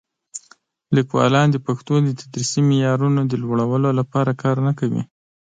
لیکوالان 0.95 1.47
د 1.51 1.57
پښتو 1.67 1.93
د 2.01 2.09
تدریسي 2.19 2.61
معیارونو 2.69 3.21
د 3.25 3.33
لوړولو 3.41 3.89
لپاره 3.99 4.31
کار 4.43 4.57
نه 4.67 4.73
کوي. 4.79 5.03